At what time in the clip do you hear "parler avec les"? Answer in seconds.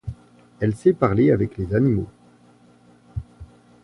0.93-1.75